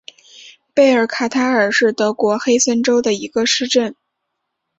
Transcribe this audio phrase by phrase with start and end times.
[0.73, 3.95] 贝尔卡塔尔是德国黑森州的一个市镇。